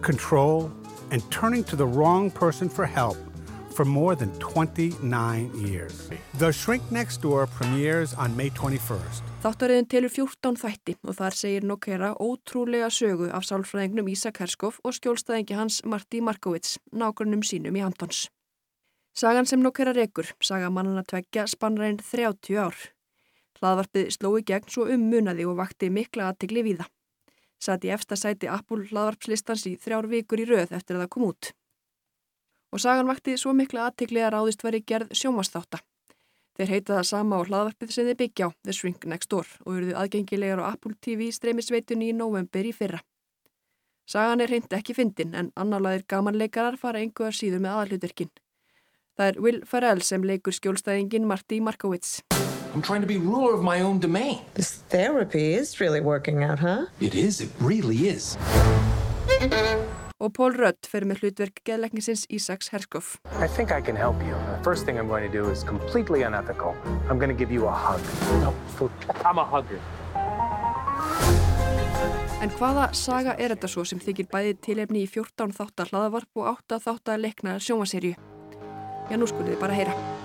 [0.00, 0.70] control,
[1.10, 3.18] and turning to the wrong person for help
[3.72, 6.10] for more than 29 years.
[6.38, 9.22] The Shrink Next Door premieres on May 21st.
[9.42, 14.94] Þáttaröðin telur 14 þætti og þar segir Nokera ótrúlega sögu af sálfræðingnum Ísak Herskov og
[14.94, 18.28] skjólstæðingi hans Marti Markovits, nákvæmnum sínum í Hamptons.
[19.18, 22.76] Sagan sem Nokera rekur, saga mannana tveggja, spannar einn 30 ár.
[23.62, 26.90] Hlaðvarpið sló í gegn svo um munaði og vakti mikla aðtegli við það.
[27.62, 31.26] Satt í efsta sæti Apple hlaðvarpslistans í þrjár vikur í röð eftir að það kom
[31.28, 31.52] út.
[32.74, 35.78] Og sagan vakti svo mikla aðtegli að ráðist var í gerð sjómasþátta.
[36.58, 39.76] Þeir heita það sama á hlaðvarpið sem þeir byggja á The Shrink Next Door og
[39.76, 42.98] eruðu aðgengilegar á Apple TV streymisveitunni í november í fyrra.
[44.10, 48.34] Sagan er hreint ekki fyndin en annálaðir gamanleikarar fara einhverjar síður með aðalhuturkinn.
[49.16, 52.18] Það er Will Ferrell sem leikur skjólstæðingin Marti Markowitz.
[52.74, 54.40] I'm trying to be ruler of my own domain.
[54.54, 56.86] This therapy is really working out, huh?
[57.00, 58.38] It is, it really is.
[60.22, 63.18] Og Paul Rudd fer með hlutverk geðleiknisins Ísaks Herskov.
[63.42, 64.38] I think I can help you.
[64.56, 66.76] The first thing I'm going to do is completely unethical.
[67.10, 68.00] I'm going to give you a hug.
[68.40, 68.54] No,
[69.26, 69.82] I'm a hugger.
[72.42, 76.50] En hvaða saga er þetta svo sem þykir bæði tilefni í 14 þáttar hlaðavarp og
[76.56, 78.16] 8 þáttar leikna sjómaserju?
[79.10, 80.21] Já, nú skulum þið bara heyra.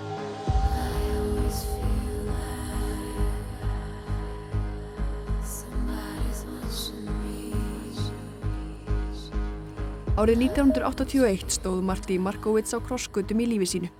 [10.18, 13.90] Árið 1981 stóð Marti Markovits á krossgötum í lífi sínu.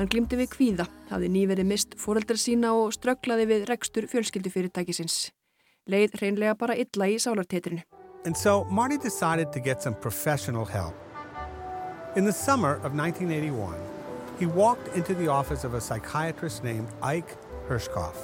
[0.00, 5.28] Hann glimti við kvíða, hafði nýverið mist fóreldrar sína og strögglaði við rekstur fjölskyldufyrirtækisins.
[5.86, 7.84] Leið hreinlega bara illa í sálartetrinu.
[8.26, 10.98] And so Marty decided to get some professional help.
[12.16, 13.78] In the summer of 1981,
[14.40, 17.30] he walked into the office of a psychiatrist named Ike
[17.68, 18.18] Hershkoff.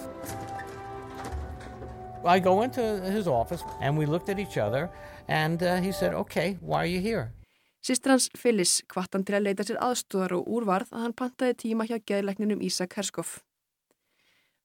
[2.25, 4.91] I go into his office and we looked at each other
[5.29, 7.33] and uh, he said, okay, why are you here?
[7.81, 11.55] Sistr hans Phyllis hvart hann til að leita sér aðstóðar og úrvarð að hann pantaði
[11.63, 13.39] tíma hjá geðleikninum Ísak Herskoff.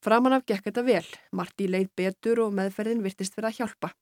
[0.03, 3.93] Framan af gekk þetta vel, Marti leið betur og meðferðin virtist fyrir að hjálpa.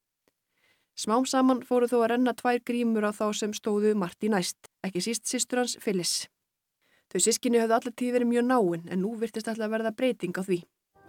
[0.98, 5.06] Smám saman fóru þó að renna tvær grímur á þá sem stóðu Marti næst, ekki
[5.06, 6.26] síst sistur hans Phyllis.
[7.14, 10.42] Þau sískinni höfðu allar tíð verið mjög náinn en nú virtist alltaf verða breyting á
[10.42, 10.64] því.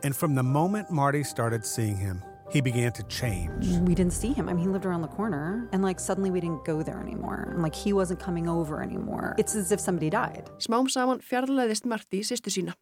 [0.05, 2.21] And from the moment Marty started seeing him,
[2.55, 3.67] he began to change.
[3.89, 4.49] We didn't see him.
[4.49, 7.49] I mean, he lived around the corner, and like suddenly we didn't go there anymore.
[7.51, 9.35] And like he wasn't coming over anymore.
[9.39, 10.49] It's as if somebody died.
[10.59, 12.77] Smám saman fjarlæðist Marti í sýstu sína.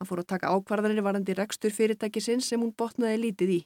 [0.00, 3.60] Hann fór að taka ákvarðanir varandi rekstur fyrirtækisins sem hún botnaði lítið í.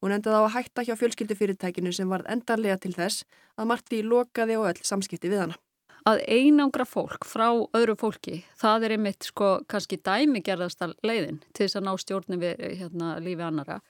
[0.00, 3.26] Hún endaði á að hætta hjá fjölskyldufyrirtækinu sem varð endarlega til þess
[3.60, 5.60] að Marti lokaði á öll samskipti við hana.
[6.08, 11.76] Að einangra fólk frá öðru fólki, það er einmitt sko kannski dæmigerðasta leiðin til þess
[11.76, 13.80] að ná stjórnum við hérna, lífi annara.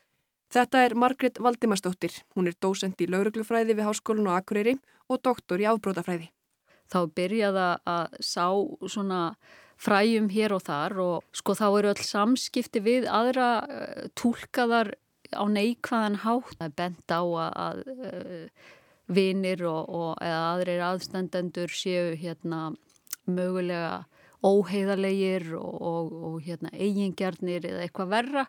[0.49, 2.15] Þetta er Margret Valdimarsdóttir.
[2.33, 4.79] Hún er dósend í lauruglufræði við Háskólinu á Akureyri
[5.13, 6.31] og doktor í afbrótafræði.
[6.89, 8.47] Þá byrjaða að sá
[8.89, 9.21] svona
[9.79, 14.95] fræjum hér og þar og sko þá eru öll samskipti við aðra uh, tólkaðar
[15.37, 16.57] á neikvæðan hátt.
[16.57, 18.73] Það er bent á að, að uh,
[19.09, 22.71] vinir og, og aðrir aðstendendur séu hérna
[23.29, 24.07] mögulega
[24.45, 28.49] óheiðarlegir og, og, og hérna eigingjarnir eða eitthvað verra.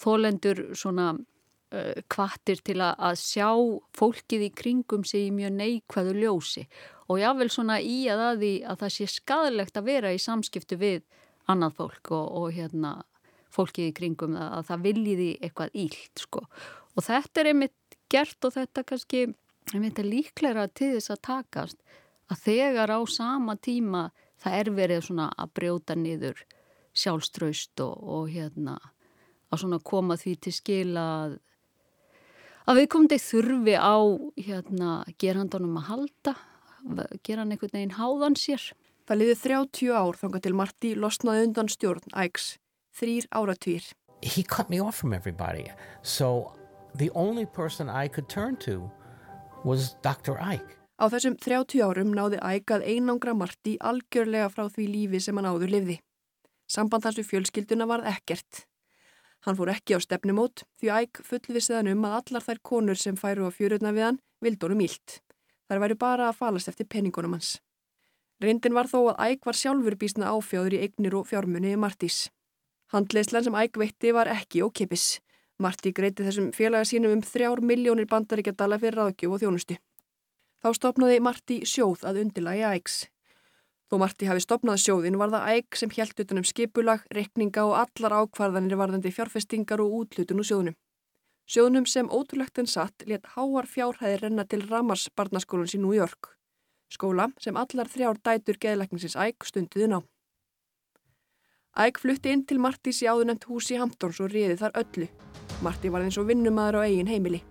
[0.00, 3.50] Þólendur svona uh, kvattir til að, að sjá
[3.96, 6.66] fólkið í kringum sig í mjög neikvæðu ljósi
[7.06, 11.04] og jável svona í að, að, að það sé skadalegt að vera í samskiptu við
[11.50, 12.96] annað fólk og, og hérna
[13.54, 16.44] fólkið í kringum að, að það viljiði eitthvað ílt sko.
[16.96, 19.22] Og þetta er einmitt gert og þetta kannski
[19.74, 21.80] einmitt er líklæra til þess að takast
[22.30, 24.08] að þegar á sama tíma
[24.42, 26.42] það er verið svona að brjóta niður
[26.96, 28.76] sjálfströst og, og hérna
[29.56, 31.38] að svona koma því til skila að,
[32.68, 33.96] að við komum til þurfi á
[34.48, 36.36] hérna gerandunum að halda
[37.24, 38.62] gera hann einhvern veginn háðan sér.
[39.06, 42.56] Það liði 30 ár þanga til Marti losnaði undan stjórn Ægs
[42.98, 43.92] þrýr áratýr
[44.22, 45.70] He cut me off from everybody.
[46.02, 46.52] So
[46.94, 48.90] the only person I could turn to
[49.64, 50.38] was Dr.
[50.40, 55.36] Ike Á þessum 30 árum náði Æg að einangra Marti algjörlega frá því lífi sem
[55.36, 55.96] hann áður lifði.
[56.72, 58.64] Samband við fjölskylduna varð ekkert
[59.44, 63.46] Hann fór ekki á stefnumót því Æg fullvisiðan um að allar þær konur sem færu
[63.46, 65.20] á fjörutna við hann vildónum ílt.
[65.66, 67.56] Þar væri bara að falast eftir penningunum hans.
[68.42, 72.26] Reyndin var þó að Æg var sjálfur bísna áfjáður í eignir og fjármunni Martís.
[72.92, 75.18] Handleislan sem Æg veitti var ekki ókipis.
[75.58, 79.78] Marti greiti þessum félaga sínum um þrjár miljónir bandaríkja dala fyrir ráðgjöf og þjónustu.
[80.60, 83.06] Þá stopnaði Marti sjóð að undilagi Ægs.
[83.86, 88.16] Þó Marti hafi stopnað sjóðin var það æg sem hjælt utanum skipulag, rekninga og allar
[88.22, 90.76] ákvarðanir varðandi fjárfestingar og útlutun úr sjóðunum.
[91.46, 96.32] Sjónum sem ótrúlegt en satt let háar fjárhæðir renna til Ramars barnaskólans í New York.
[96.90, 100.00] Skóla sem allar þrjár dætur geðleikningsins æg stundiði ná.
[101.78, 105.06] Æg flutti inn til Martís í áðunend hús í Hamptons og riði þar öllu.
[105.62, 107.44] Martí var eins og vinnumæður á eigin heimili.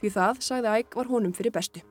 [0.00, 1.84] Því það, sagði Æg, var honum fyrir bestu.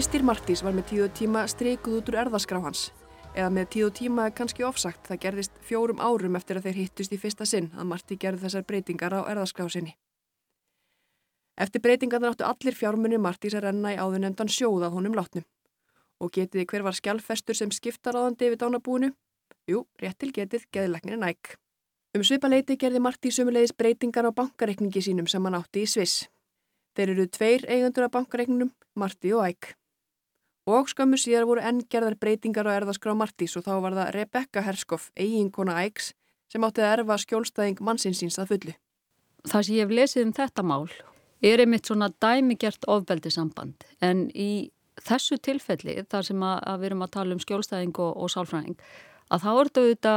[0.00, 2.86] Sýstir Martís var með tíu tíma streikuð út úr erðaskrá hans.
[3.36, 7.12] Eða með tíu tíma er kannski ofsagt, það gerðist fjórum árum eftir að þeir hittust
[7.12, 9.90] í fyrsta sinn að Martí gerði þessar breytingar á erðaskrá sinni.
[11.60, 15.44] Eftir breytingarna áttu allir fjármunni Martís að renna í áðunemdan sjóð af honum látnum.
[16.24, 19.10] Og getiði hver var skjálfestur sem skiptar á þann David ánabúinu?
[19.68, 21.58] Jú, réttil getið geðilegnir næk.
[22.16, 26.24] Um svipaleiti gerði Martí sömulegis breytingar á bankareikningi sínum sem hann átti í Sviss.
[26.96, 29.74] Þeir eru tveir eigandur af bankareikninum, Martí og Æk.
[30.70, 34.62] Og skömmu síðar voru enn gerðar breytingar á erðaskrá Martís og þá var það Rebecca
[34.62, 36.12] Herskoff, eiginkona Æks,
[36.50, 38.74] sem átti að erfa skjólstæðing mannsinsins að fullu.
[39.48, 40.84] Það sem ég hef lesið um þetta mál
[41.40, 46.90] er einmitt svona dæmigert ofbeldi samband en í þessu tilfelli þar sem að, að við
[46.90, 48.80] erum að tala um skjólstæðing og, og sálfræðing
[49.30, 50.14] að þá er þetta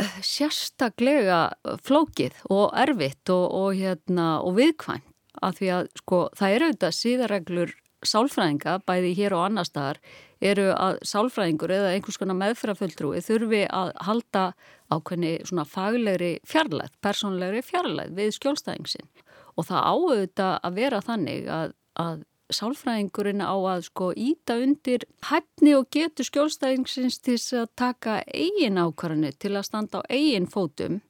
[0.00, 1.40] eh, sérstaklega
[1.84, 5.10] flókið og erfitt og, og, hérna, og viðkvæmt
[5.44, 7.72] að því að sko það eru auðvitað síðarreglur
[8.08, 10.00] sálfræðinga, bæði hér og annar staðar,
[10.44, 14.44] eru að sálfræðingur eða einhvers konar meðfyrrafulltrúi þurfi að halda
[14.92, 19.08] ákveðni svona faglegri fjarlæð, personlegri fjarlæð við skjólstæðingsinn.
[19.54, 25.72] Og það áauðvita að vera þannig að, að sálfræðingurinn á að sko íta undir hæfni
[25.78, 31.00] og getur skjólstæðingsins til að taka eigin ákvarðinu til að standa á eigin fótum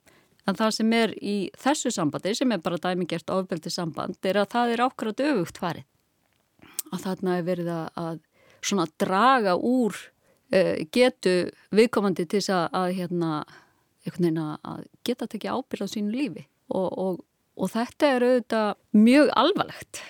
[0.44, 4.50] En það sem er í þessu sambandi, sem er bara dæmingert ofbeldi samband, er að
[4.52, 5.86] það er ákvæmlega döfugt farið
[6.92, 8.18] að þarna er verið að
[8.64, 11.36] svona draga úr uh, getu
[11.74, 17.22] viðkomandi til þess að, að hérna, að geta tekið ábyrð á sínu lífi og, og,
[17.56, 20.02] og þetta er auðvitað mjög alvarlegt.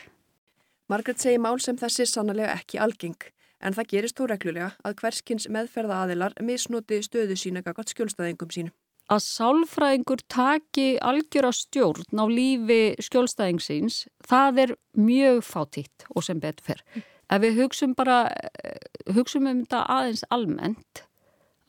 [0.90, 3.30] Margret segi mál sem þessi sannlega ekki algeng
[3.64, 8.74] en það gerist þó reglulega að hverskins meðferða aðilar misnoti stöðu sína gaggat skjólstæðingum sínum
[9.12, 16.40] að sálfræðingur taki algjör að stjórn á lífi skjólstæðingsins, það er mjög fátítt og sem
[16.40, 16.84] betur fyrr.
[17.32, 18.28] Ef við hugsun bara,
[18.64, 21.04] eh, hugsun um þetta aðeins almennt,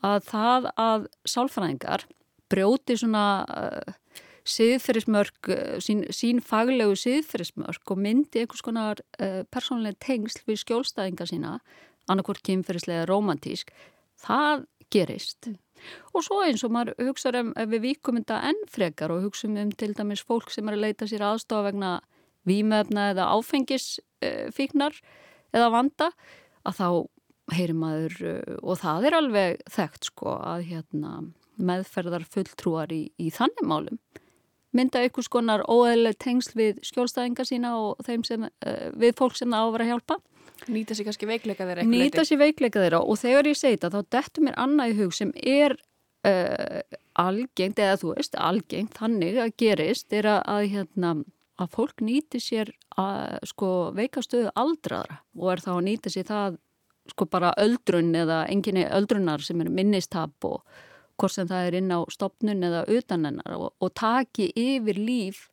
[0.04, 2.06] að það að sálfræðingar
[2.52, 3.94] brjóti svona uh,
[4.46, 11.26] siðferðismörk, uh, sín, sín faglegu siðferðismörk og myndi einhvers konar uh, persónlega tengsl við skjólstæðinga
[11.26, 11.56] sína,
[12.06, 13.72] annarkvort kynferðislega romantísk,
[14.22, 15.50] það gerist.
[16.14, 19.56] Og svo eins og maður hugsaður um ef við vikum þetta enn frekar og hugsaum
[19.60, 21.92] um til dæmis fólk sem er að leita sér aðstofa vegna
[22.46, 25.00] výmöfna eða áfengisfíknar
[25.56, 26.10] eða vanda
[26.66, 26.88] að þá
[27.56, 28.16] heyrir maður
[28.62, 31.10] og það er alveg þekkt sko að hérna,
[31.56, 34.00] meðferðar fulltrúar í, í þannig málum
[34.76, 38.48] mynda einhvers konar óeðlega tengsl við skjólstæðinga sína og sem,
[38.98, 40.18] við fólk sem það á að vera að hjálpa
[40.72, 44.10] Nýta sér kannski veikleika þeirra Nýta sér veikleika þeirra og þegar ég segi þetta þá
[44.16, 45.76] dettur mér annað í hug sem er
[46.26, 46.80] uh,
[47.20, 51.12] algengt eða þú veist algengt þannig að gerist er að, að, hérna,
[51.60, 56.60] að fólk nýti sér að sko veikastöðu aldraðra og er þá að nýta sér það
[57.12, 60.64] sko bara öldrun eða enginni öldrunar sem er minnistab og
[61.16, 65.46] hvort sem það er inn á stopnun eða utanennar og, og taki yfir líf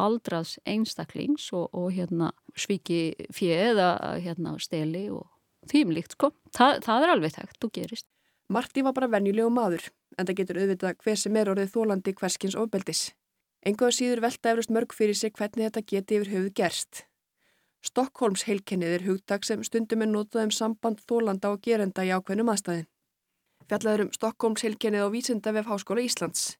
[0.00, 3.88] aldraðs einstaklings og, og hérna sviki fjöð eða
[4.22, 5.26] hérna steli og
[5.70, 6.32] þýmlíkt sko.
[6.54, 8.06] Þa, það er alveg þekkt og gerist.
[8.52, 9.88] Marti var bara venjulegu maður
[10.18, 13.02] en það getur auðvitað hver sem er orðið þólandi hverskins ofbeldis.
[13.64, 17.04] Engaðu síður velta eflust mörg fyrir sig hvernig þetta geti yfir höfuð gerst.
[17.84, 22.52] Stokkólms heilkennið er hugdag sem stundum er notað um samband þólanda og gerenda í ákveðnum
[22.52, 22.86] aðstæðin.
[23.68, 26.54] Fjallaður um Stokkólms heilkennið á Vísindavef Háskóla Íslands.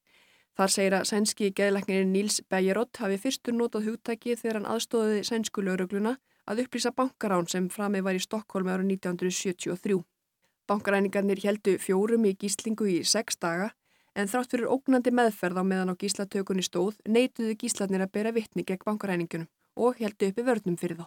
[0.54, 5.64] Þar segir að sænski geðlæknirinn Níls Bejerot hafi fyrstur notað hugtæki þegar hann aðstóðiði sænsku
[5.66, 6.12] laurugluna
[6.46, 9.98] að upplýsa bankarán sem framið var í Stokkólmi ára 1973.
[10.70, 13.72] Bankaræningarnir heldu fjórum í gíslingu í sex daga
[14.14, 18.62] en þrátt fyrir ógnandi meðferð á meðan á gíslatökunni stóð neituðu gíslarnir að bera vittni
[18.62, 21.06] gegn bankaræningunum og heldu uppi vörnum fyrir þá.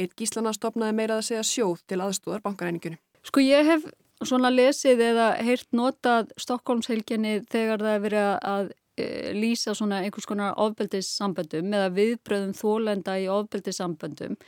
[0.00, 3.00] Eitt gíslana stopnaði meirað að segja sjóð til aðstóðar bankaræningunum.
[3.28, 3.84] Sko ég hef
[4.26, 10.28] svona lesið eða heyrt notað Stokkólmshelginni þegar það er verið að e, lýsa svona einhvers
[10.28, 14.38] konar ofbeldissamböndum eða viðbröðum þólenda í ofbeldissamböndum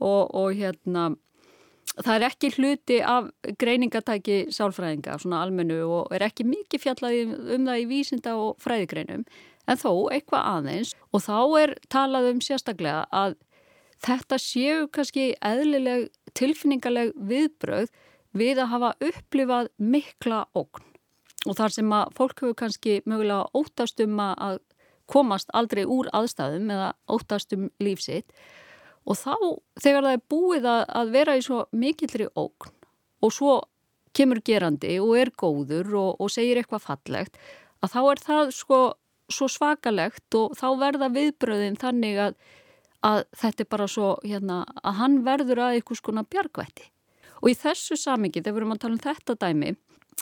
[0.00, 1.10] og, og hérna
[1.98, 3.28] það er ekki hluti af
[3.60, 7.22] greiningatæki sálfræðinga, svona almennu og er ekki mikið fjallaði
[7.56, 9.24] um það í vísinda og fræðigreinum,
[9.66, 10.92] en þó eitthvað aðeins.
[11.10, 13.36] Og þá er talað um sérstaklega að
[14.04, 16.08] þetta séu kannski eðlileg
[16.38, 17.90] tilfinningaleg viðbröð
[18.36, 20.86] við að hafa upplifað mikla ógn.
[21.48, 24.60] Og þar sem að fólk hefur kannski mögulega óttast um að
[25.10, 28.30] komast aldrei úr aðstæðum eða óttast um lífsitt
[29.08, 29.34] og þá
[29.80, 32.74] þegar það er búið að, að vera í svo mikillri ógn
[33.24, 33.56] og svo
[34.16, 37.40] kemur gerandi og er góður og, og segir eitthvað fallegt
[37.80, 38.80] að þá er það sko
[39.30, 42.38] svo svakalegt og þá verða viðbröðin þannig að,
[43.06, 46.90] að þetta er bara svo hérna að hann verður að eitthvað skona bjargvætti
[47.40, 49.72] og í þessu samingi þegar við erum að tala um þetta dæmi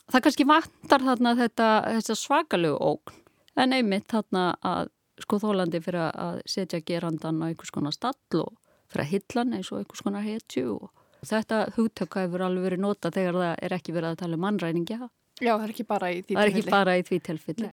[0.09, 3.19] það kannski vantar þarna þetta, þetta svakalegu ógn
[3.59, 8.55] en einmitt þarna að sko þólandi fyrir að setja gerandan á einhvers konar stall og
[8.89, 10.93] fyrir að hylla hann eins og einhvers konar hetju og
[11.27, 15.11] þetta hugtökka hefur alveg verið nota þegar það er ekki verið að tala um mannræningja.
[15.39, 17.73] Já, það er ekki bara í því tilfelli.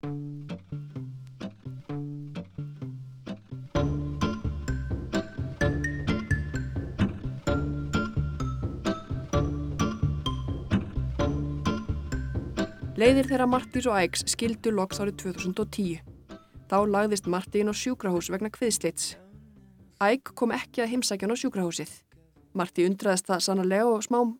[12.95, 15.97] Leiðir þeirra Martís og Ægs skildu loks árið 2010.
[16.70, 19.16] Þá lagðist Martín á sjúkrahús vegna kviðslits.
[19.99, 21.90] Æg kom ekki að heimsækjan á sjúkrahúsið.
[22.55, 24.36] Marti undraðist það sannarlega og smám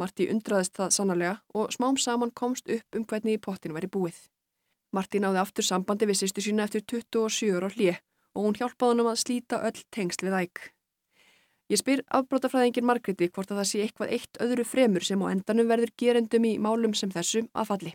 [0.00, 4.22] Marti undraðist það sannarlega og smám saman komst upp um hvernig í pottin væri búið.
[4.96, 8.00] Marti náði aftur sambandi við sýstu sína eftir 27 ára hlið
[8.32, 10.64] og hún hjálpaði hann um að slíta öll tengsl við æg.
[11.72, 15.66] Ég spyr afbrótafræðingin Margreti hvort að það sé eitthvað eitt öðru fremur sem á endanum
[15.70, 17.92] verður gerendum í málum sem þessu að falli.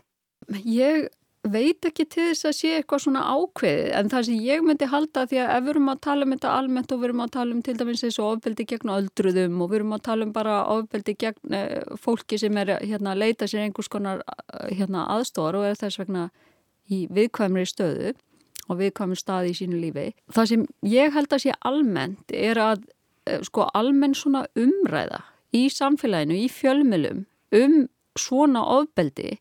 [0.68, 1.08] Ég
[1.42, 5.24] veit ekki til þess að sé eitthvað svona ákveðið en það sem ég myndi halda
[5.26, 7.56] því að ef við erum að tala um þetta almennt og við erum að tala
[7.56, 11.16] um til dæmis og ofbeldi gegn öldruðum og við erum að tala um bara ofbeldi
[11.18, 15.66] gegn eh, fólki sem er hérna að leita sér einhvers konar eh, hérna aðstóðar og
[15.66, 16.28] er þess vegna
[16.92, 18.14] í viðkvæmri stöðu
[18.68, 20.10] og viðkvæmri staði í sínu lífi.
[20.30, 22.86] Það sem ég held að sé almennt er að
[23.46, 25.22] sko almenn svona umræða
[25.54, 27.76] í samfélaginu, í fjölmjölum um
[28.18, 29.36] svona ofbeldi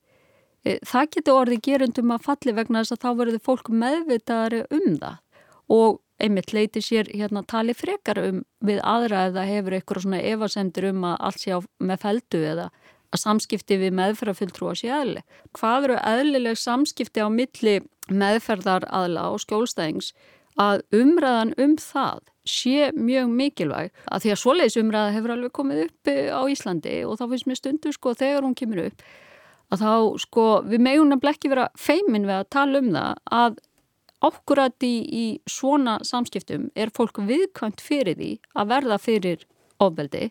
[0.62, 4.98] Eh, það getur orðið gerundum að falli vegna þess að þá verður fólk meðvitaðari um
[5.02, 10.20] það og einmitt leiti sér hérna tali frekar um við aðra eða hefur eitthvað svona
[10.22, 12.68] evasendur um að allt sé á með feldu eða
[13.12, 15.24] að samskipti við meðferðarfulltrú að sé eðli.
[15.58, 17.76] Hvað eru eðlileg samskipti á milli
[18.12, 20.14] meðferðaraðla og skjólstæðings
[20.62, 23.92] að umræðan um það sé mjög mikilvæg.
[24.12, 27.50] Að því að svoleiðis umræða hefur alveg komið upp eh, á Íslandi og þá finnst
[27.50, 29.04] mér stundu sko þegar hún kemur upp
[29.72, 29.92] að þá
[30.26, 33.62] sko við meðun að blekki vera feimin við að tala um það að
[34.22, 39.48] ákkurat í, í svona samskiptum er fólk viðkvæmt fyrir því að verða fyrir
[39.82, 40.28] ofbeldi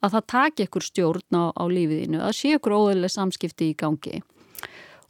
[0.00, 4.22] að það taki ykkur stjórn á, á lífiðinu, að sé ykkur óðurlega samskipti í gangi.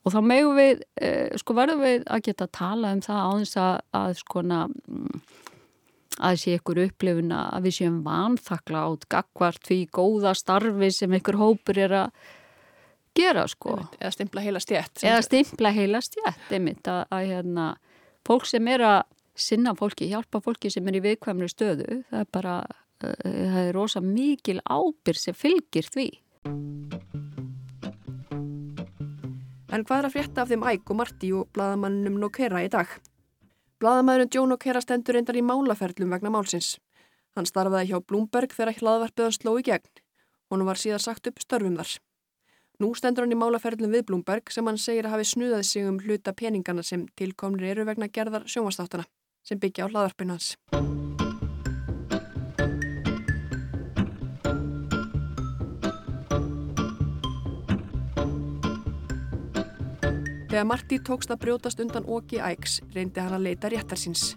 [0.04, 3.30] Og þá meðum við, eh, sko verðum við að geta að tala um það á
[3.38, 5.22] þess að, að skona mm,
[6.20, 11.40] að sé ykkur upplifuna að við séum vanþakla átt gagvart því góða starfi sem ykkur
[11.40, 12.26] hópur er að
[13.16, 13.78] gera sko.
[13.98, 15.02] Eða stimpla heila stjætt.
[15.04, 17.66] Eða stimpla heila stjætt, einmitt að, að hérna,
[18.26, 19.00] fólk sem er að
[19.40, 22.56] sinna fólki, hjálpa fólki sem er í viðkvæmri stöðu, það er bara,
[23.04, 26.08] uh, það er rosa mikil ábyr sem fylgir því.
[29.70, 32.90] En hvað er að frétta af þeim Æg og Marti og bladamannum Nokera í dag?
[33.80, 36.74] Bladamannum Joe Nokera stendur reyndar í málaferlum vegna málsins.
[37.32, 39.88] Hann starfaði hjá Bloomberg þegar hlaðvarpiðan sló í gegn.
[40.52, 41.94] Hún var síðan sagt upp störfum þar.
[42.80, 45.96] Nú stendur hann í málaferðlum við Blumberg sem hann segir að hafi snuðað sig um
[46.04, 49.08] hluta peningana sem tilkomnir eru vegna gerðar sjómastáttana
[49.40, 50.58] sem byggja á hlaðarpinu hans.
[60.50, 64.32] Þegar Marti tókst að brjótast undan Óki Æks reyndi hann að leita réttar síns.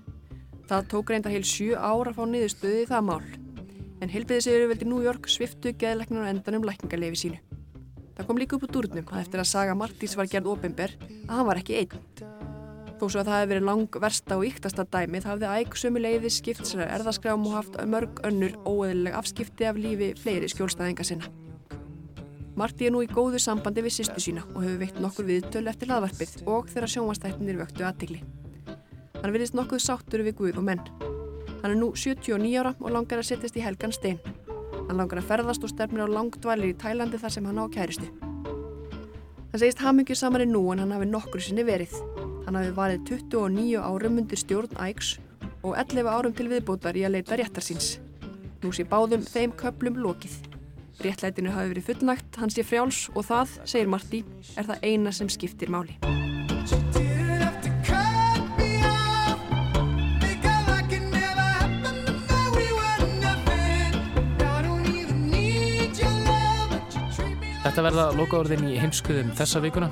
[0.69, 3.23] Það tók reynda heil sjú ára að fá niðurstöði í það mál.
[3.97, 7.41] En helbiðiseguru veldi New York sviftu geðleiknur og endanum lækningarlefi sínu.
[8.13, 11.33] Það kom líka upp úr durnum að eftir að saga Martís var gerð ofinber að
[11.33, 11.97] hann var ekki einn.
[13.01, 16.29] Þó svo að það hefði verið lang versta og yktasta dæmið hafði æg sömu leiði
[16.37, 21.33] skipt sér erðaskrám og haft mörg önnur óeðileg afskipti af lífi fleiri skjólstæðinga sinna.
[22.53, 25.89] Marti er nú í góðu sambandi við sýstu sína og hefur veikt nokkur viðtölu eftir
[25.89, 28.19] hlaðvarpið og þeirra sjónvastættinir vöktu aðtigli.
[29.23, 30.83] Hann virðist nokkuð sáttur við Guð og menn.
[31.63, 34.21] Hann er nú 79 ára og langar að setjast í helgan stein.
[34.83, 38.11] Hann langar að ferðast og stefnir á langdvalir í Tælandi þar sem hann á kæristu.
[38.21, 41.97] Hann segist hamingjur saman í nú en hann hafi nokkur sinni verið.
[42.45, 45.15] Hann hafi varið 29 árum undir stjórn Ægs
[45.63, 47.95] og 11 árum til viðbótar í að leita réttar síns.
[48.61, 50.52] Nú sé báðum þeim köplum lokið.
[51.01, 54.21] Réttlætinu hafi verið fullnægt, hann sé frjáls og það, segir Marti,
[54.53, 55.97] er það eina sem skiptir máli.
[67.63, 69.89] Þetta verða lokaorðin í heimskuðum þessa vikuna.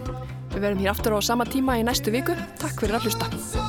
[0.52, 2.36] Við verðum hér aftur á sama tíma í næstu viku.
[2.62, 3.61] Takk fyrir að hlusta.